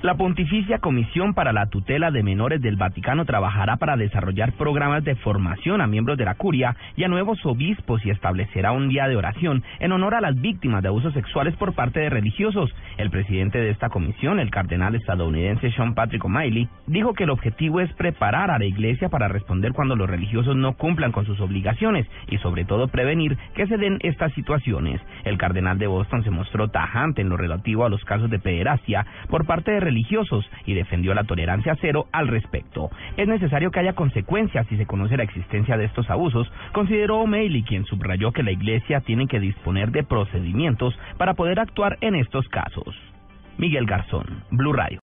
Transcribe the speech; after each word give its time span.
La 0.00 0.14
Pontificia 0.14 0.78
Comisión 0.78 1.34
para 1.34 1.52
la 1.52 1.66
Tutela 1.66 2.12
de 2.12 2.22
Menores 2.22 2.62
del 2.62 2.76
Vaticano 2.76 3.24
trabajará 3.24 3.78
para 3.78 3.96
desarrollar 3.96 4.52
programas 4.52 5.02
de 5.02 5.16
formación 5.16 5.80
a 5.80 5.88
miembros 5.88 6.16
de 6.16 6.24
la 6.24 6.36
curia 6.36 6.76
y 6.94 7.02
a 7.02 7.08
nuevos 7.08 7.44
obispos 7.44 8.06
y 8.06 8.10
establecerá 8.10 8.70
un 8.70 8.88
día 8.88 9.08
de 9.08 9.16
oración 9.16 9.64
en 9.80 9.90
honor 9.90 10.14
a 10.14 10.20
las 10.20 10.40
víctimas 10.40 10.82
de 10.82 10.88
abusos 10.88 11.12
sexuales 11.14 11.56
por 11.56 11.74
parte 11.74 11.98
de 11.98 12.10
religiosos. 12.10 12.72
El 12.96 13.10
presidente 13.10 13.58
de 13.58 13.70
esta 13.70 13.88
comisión, 13.88 14.38
el 14.38 14.52
cardenal 14.52 14.94
estadounidense 14.94 15.72
Sean 15.72 15.94
Patrick 15.94 16.24
O'Malley, 16.24 16.68
dijo 16.86 17.12
que 17.12 17.24
el 17.24 17.30
objetivo 17.30 17.80
es 17.80 17.92
preparar 17.94 18.52
a 18.52 18.58
la 18.58 18.66
iglesia 18.66 19.08
para 19.08 19.26
responder 19.26 19.72
cuando 19.72 19.96
los 19.96 20.08
religiosos 20.08 20.54
no 20.54 20.74
cumplan 20.74 21.10
con 21.10 21.26
sus 21.26 21.40
obligaciones 21.40 22.06
y 22.28 22.38
sobre 22.38 22.64
todo 22.64 22.86
prevenir 22.86 23.36
que 23.56 23.66
se 23.66 23.76
den 23.76 23.98
estas 24.04 24.32
situaciones. 24.34 25.00
El 25.24 25.38
cardenal 25.38 25.76
de 25.76 25.88
Boston 25.88 26.22
se 26.22 26.30
mostró 26.30 26.68
tajante 26.68 27.20
en 27.20 27.30
lo 27.30 27.36
relativo 27.36 27.84
a 27.84 27.88
los 27.88 28.04
casos 28.04 28.30
de 28.30 28.38
pederastia 28.38 29.04
por 29.28 29.44
parte 29.44 29.72
de 29.72 29.87
religiosos 29.88 30.44
y 30.66 30.74
defendió 30.74 31.14
la 31.14 31.24
tolerancia 31.24 31.76
cero 31.80 32.06
al 32.12 32.28
respecto. 32.28 32.90
Es 33.16 33.26
necesario 33.26 33.70
que 33.70 33.80
haya 33.80 33.94
consecuencias 33.94 34.66
si 34.68 34.76
se 34.76 34.84
conoce 34.86 35.16
la 35.16 35.22
existencia 35.22 35.78
de 35.78 35.86
estos 35.86 36.10
abusos, 36.10 36.46
consideró 36.72 37.20
O'Malley, 37.20 37.62
quien 37.62 37.84
subrayó 37.86 38.32
que 38.32 38.42
la 38.42 38.52
Iglesia 38.52 39.00
tiene 39.00 39.26
que 39.26 39.40
disponer 39.40 39.90
de 39.90 40.04
procedimientos 40.04 40.94
para 41.16 41.34
poder 41.34 41.58
actuar 41.58 41.96
en 42.02 42.14
estos 42.14 42.46
casos. 42.48 42.94
Miguel 43.56 43.86
Garzón, 43.86 44.44
Blue 44.50 44.72
Radio. 44.72 44.96